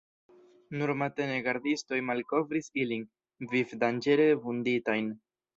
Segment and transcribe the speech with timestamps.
[0.79, 3.07] Nur matene gardistoj malkovris ilin,
[3.55, 5.17] vivdanĝere vunditajn.